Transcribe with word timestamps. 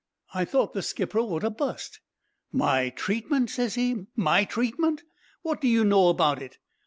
"I 0.33 0.45
thought 0.45 0.73
the 0.73 0.81
skipper 0.81 1.21
would 1.21 1.43
ha' 1.43 1.55
bust. 1.55 1.99
"'My 2.51 2.89
treatment?' 2.89 3.51
ses 3.51 3.75
he. 3.75 4.07
'My 4.15 4.45
treatment? 4.45 5.03
What 5.43 5.61
do 5.61 5.67
you 5.67 5.85
know 5.85 6.09
about 6.09 6.41
it?' 6.41 6.57